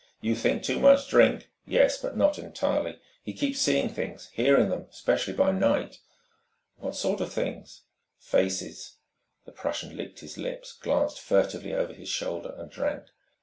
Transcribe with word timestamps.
You 0.19 0.33
think 0.33 0.63
too 0.63 0.79
much 0.79 1.07
drink. 1.09 1.51
Yes, 1.67 2.01
but 2.01 2.17
not 2.17 2.39
entirely. 2.39 2.99
He 3.21 3.33
keeps 3.33 3.59
seeing 3.59 3.87
things, 3.87 4.31
hearing 4.33 4.69
them, 4.69 4.87
especially 4.89 5.33
by 5.35 5.51
night." 5.51 5.99
"What 6.77 6.95
sort 6.95 7.21
of 7.21 7.31
things?" 7.31 7.83
"Faces." 8.17 8.95
The 9.45 9.51
Prussian 9.51 9.95
licked 9.95 10.21
his 10.21 10.39
lips, 10.39 10.73
glanced 10.73 11.19
furtively 11.19 11.75
over 11.75 11.93
his 11.93 12.09
shoulder, 12.09 12.55
and 12.57 12.71
drank. 12.71 13.03